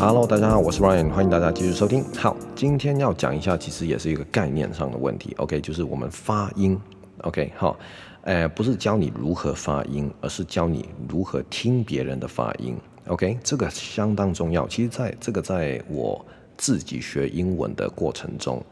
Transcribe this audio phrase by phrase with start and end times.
[0.00, 2.04] Hello，大家好，我是 Ryan，欢迎大家继续收听。
[2.14, 5.34] 好，今天要讲一下，其实也是一个概念上的问题。
[5.38, 6.78] OK，就是我们发音。
[7.22, 7.76] OK，好，
[8.22, 12.76] 呃，不是教你如何发音，而是教你如何听别人的发音。
[13.08, 14.68] OK，这个相当重要。
[14.68, 16.24] 其实，在这个在我
[16.56, 18.64] 自己学英文的过程中，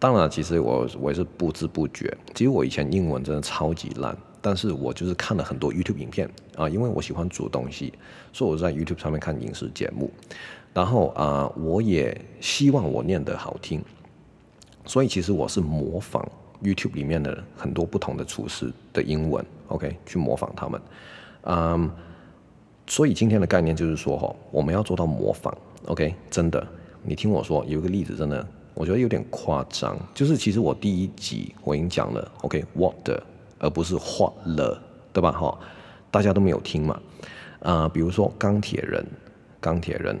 [0.00, 2.12] 当然，其实我我也是不知不觉。
[2.34, 4.16] 其实我以前英文真的超级烂。
[4.40, 7.92] 但是我就是看了很多 YouTube 影片啊，因为我喜欢煮东西，
[8.32, 10.10] 所以我在 YouTube 上面看饮食节目。
[10.74, 13.82] 然后啊，我也希望我念得好听，
[14.84, 16.24] 所以其实我是模仿
[16.62, 20.80] YouTube 里面的很多不同的厨师的英文，OK，去模仿他们。
[21.42, 21.90] 嗯，
[22.86, 26.64] 所以今天的概念就是说哈，我们要做到模仿，OK，真的，
[27.02, 33.20] 你听我说，有一个例子真的，我觉得有点夸张，就是其实我第一集我已经讲了，OK，what the。
[33.58, 34.80] 而不是画了，
[35.12, 35.32] 对吧？
[35.32, 35.58] 哈，
[36.10, 37.00] 大家都没有听嘛。
[37.60, 39.04] 啊、比如说钢铁人，
[39.60, 40.16] 钢铁人，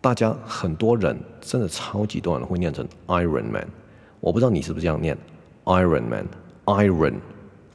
[0.00, 3.68] 大家很多人真的超级多人会念成 Iron Man。
[4.20, 5.16] 我不知道你是不是这样念
[5.64, 7.14] Iron Man，Iron，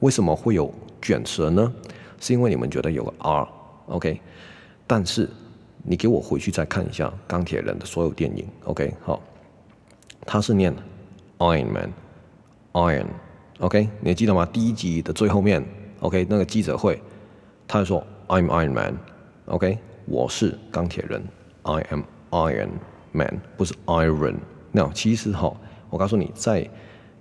[0.02, 1.74] 为什么会有卷舌呢？
[2.20, 4.20] 是因为你们觉得有个 R，OK？
[4.86, 5.30] 但是
[5.82, 8.94] 你给我回去再看一下钢铁人的所有电影，OK？
[9.02, 9.22] 好，
[10.26, 10.76] 他是念
[11.38, 13.08] Iron Man，Iron。
[13.60, 14.46] OK，你记得吗？
[14.52, 15.64] 第一集的最后面
[16.00, 17.00] ，OK，那个记者会，
[17.68, 21.24] 他就说 I'm Iron Man，OK，我是钢铁人
[21.62, 22.70] ，I am Iron
[23.12, 24.38] Man，不是 Iron。
[24.72, 25.56] 那其实哈，
[25.92, 26.68] 我告诉你，在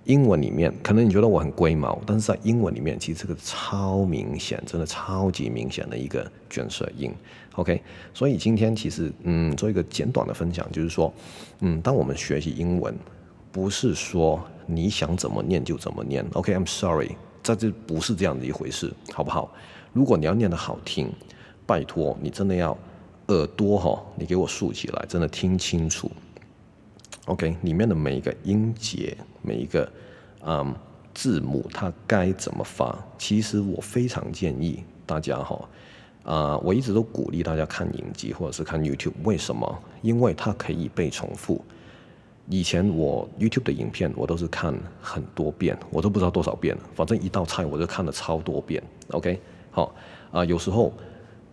[0.05, 7.13] 英文里面，可能你觉得我很龟毛，但是在英文里面，其实这个超明显，真的超级明显的一个卷舌音。
[7.55, 7.79] OK，
[8.11, 11.13] 所以今天其实嗯，做一个简短的分享，就是说，
[11.59, 12.93] 嗯，当我们学习英文，
[13.51, 14.43] 不是说。
[14.65, 19.53] 你想怎么念就怎么念，OK，I'm sorry，这这不是这样的一回事，好不好？
[19.91, 21.11] 如果你要念得好听，
[21.65, 22.77] 拜托你真的要
[23.27, 26.11] 耳朵哈，你给我竖起来，真的听清楚
[27.25, 29.89] ，OK，里面的每一个音节，每一个
[30.45, 30.73] 嗯
[31.13, 32.97] 字母，它该怎么发？
[33.17, 35.55] 其实我非常建议大家哈，
[36.23, 39.79] 啊、呃，我一直都鼓励大家看影集或者是看 YouTube，为什么？
[40.01, 41.63] 因为它可以被重复。
[42.49, 46.81] 以前我 YouTube 的影片我都是看很多遍，我都不知道多少遍了。
[46.93, 48.83] 反正一道菜我就看了超多遍。
[49.11, 49.39] OK，
[49.71, 49.95] 好
[50.31, 50.91] 啊、有时候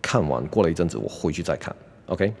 [0.01, 1.75] 看完过了一阵子，我回去再看。
[2.07, 2.33] OK，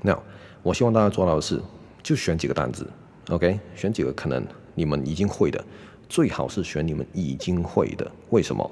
[0.00, 0.18] 那
[0.62, 1.60] 我希望大家做到的是，
[2.02, 2.88] 就选几个单字。
[3.28, 5.62] OK，选几个可能你们已经会的，
[6.08, 8.10] 最好是选你们已经会的。
[8.30, 8.70] 为什么？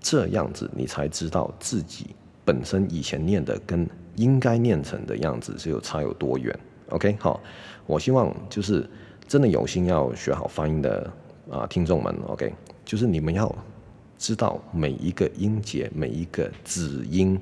[0.00, 6.56] 这样子你才知道自己本身以前念的跟应该念成的样子是有差有多远。
[6.90, 7.40] OK，好，
[7.86, 8.88] 我希望就是
[9.26, 11.10] 真的有心要学好发音的
[11.50, 12.52] 啊听众们，OK，
[12.84, 13.52] 就是你们要
[14.16, 17.38] 知道每一个音节、每一个子音、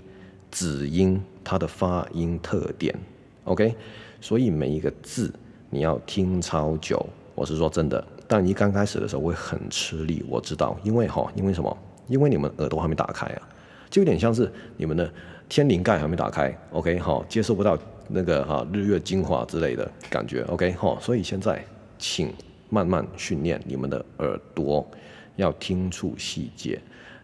[0.51, 2.99] 子音它的发音特点
[3.45, 3.75] ，OK，
[4.21, 5.33] 所以每一个字
[5.69, 7.05] 你要听超久，
[7.35, 8.03] 我是说真的。
[8.27, 11.77] 但你刚开始的时候会很吃力，我知道，因为哈，因为什么？
[12.09, 13.49] 因为你们耳朵还没打开啊，
[13.95, 15.09] 就有点像是你们的
[15.49, 17.79] 天灵盖还没打开，OK，好，接受不到。
[18.09, 21.65] 那个哈日月精华之类的感觉，OK 哈，所以现在
[21.97, 22.31] 请
[22.69, 24.85] 慢慢训练你们的耳朵，
[25.37, 26.79] 要听出细节，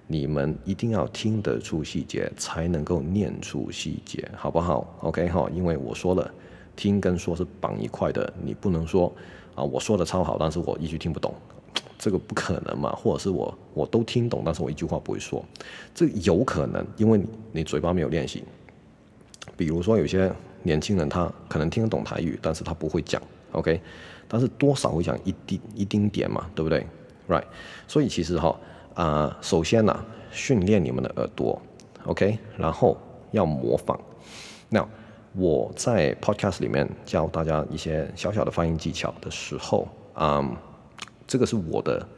[0.06, 6.32] 你们一定要听得出细节，才能够念出细节，好不好？OK 哈，因为我说了，
[6.76, 9.12] 听跟说是绑一块的，你不能说
[9.56, 11.34] 啊我说的超好，但是我一句听不懂，
[12.00, 15.44] 这个不可能嘛，或者是我我都听懂，但是我一句话不会说，
[15.94, 18.42] 这有可能，因为你你嘴巴没有练习，
[19.56, 20.32] 比如说有些。
[20.62, 23.18] 年轻人他可能听得懂台语，但是他不会讲
[23.52, 23.80] ，OK，
[24.28, 26.86] 但是多少会讲一丁一丁点嘛，对不对
[27.26, 27.44] ？Right，
[27.88, 28.54] 所以其实哈
[28.92, 31.58] 啊、首先呢、啊，训练你们的耳朵
[32.04, 32.94] ，OK，然后
[33.30, 33.98] 要模仿。
[34.68, 34.86] 那
[35.32, 40.46] 我在 Podcast 里面教大家一些小小的发音技巧的时候，啊、
[41.30, 42.08] 这个是我的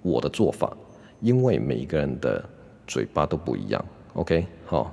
[0.00, 0.74] 我的做法，
[1.20, 2.42] 因为每一个人的
[2.86, 3.84] 嘴巴都不一样
[4.14, 4.90] ，OK，好。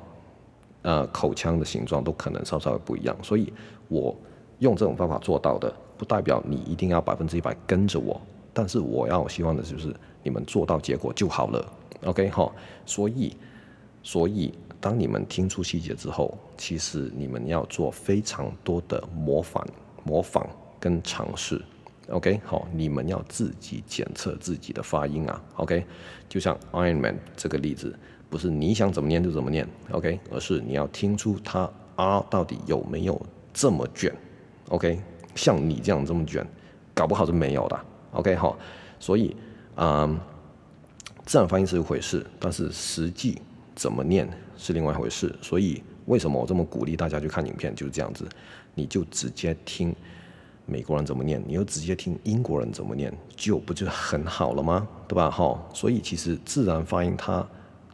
[0.81, 3.51] 呃，口腔的形状都可能稍稍不一样，所以
[3.89, 4.15] 我
[4.59, 8.19] 用这种方法做到的，不代表你一定要百分之一百跟着我，
[8.53, 9.93] 但是我要希望的就是
[10.23, 11.73] 你们做到结果就好了
[12.05, 12.49] ，OK 哈。
[12.85, 13.35] 所以，
[14.03, 19.65] 所以当你们听出细节之后，其实你们要做非常多的模仿、
[20.05, 20.47] 模仿
[20.79, 21.61] 跟尝试
[22.09, 22.39] ，OK？
[22.45, 25.85] 好，你们要自己检测自己的发音啊，OK，
[26.27, 27.97] 就像 Iron Man 这个例子。
[28.29, 33.19] 不是你想怎么念就怎么念，OK，而是你要听出它 R 到底有没有
[33.51, 34.13] 这么卷
[34.67, 35.01] ，OK，
[35.33, 36.45] 像你这样这么卷，
[36.93, 37.79] 搞不好是没有的
[38.11, 38.35] ，OK？
[38.35, 38.55] 好，
[38.99, 39.35] 所以
[39.77, 40.19] 嗯，
[41.25, 43.41] 自然发音是一回事，但是实际
[43.73, 47.73] 怎么念是另外一回事，所以为什么我这么鼓励大家去看影片？
[47.73, 48.29] 就是这样子，
[48.75, 49.91] 你就直接听
[50.69, 54.87] 美国人怎么念，你又直接听英国人怎么念，就不就很好了吗？
[55.07, 55.29] 对吧？
[55.29, 57.45] 哈，所以其实自然发音它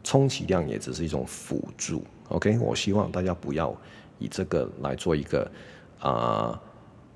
[0.04, 2.04] 充其量也只是一种辅助。
[2.28, 3.74] OK，我希望大家不要
[4.18, 5.50] 以这个来做一个
[5.98, 6.60] 啊。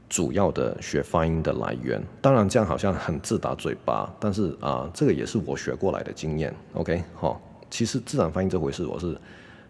[0.09, 6.53] 主要的学发音的来源，当然这样好像很自打嘴巴，但是啊、呃，这个也是我学过来的经验。
[6.73, 7.41] OK，好、
[7.71, 9.17] 其实自然发音这回事，我是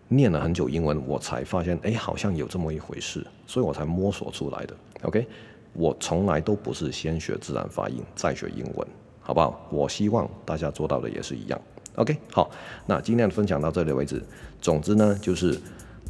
[0.08, 4.74] 念了很久英文，我才发现，哎，好像有这么一回事，所以我才摸索出来的。
[5.02, 5.28] OK，
[5.72, 8.88] 我从来都不是先学自然发音再学英文，
[9.20, 9.66] 好不好？
[9.70, 11.60] 我希望大家做到的也是一样。
[11.96, 12.50] OK，好，
[12.86, 14.22] 那今天的分享到这里为止。
[14.60, 15.60] 总之呢，就是。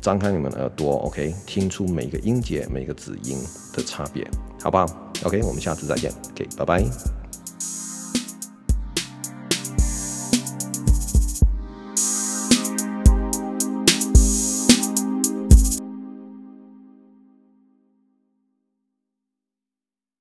[0.01, 3.37] 张开你们的耳朵，OK，听出每个音节、每个子音
[3.75, 4.27] 的差别，
[4.63, 4.87] 好不好
[5.25, 7.20] ？OK，我们下次再见，OK，拜拜。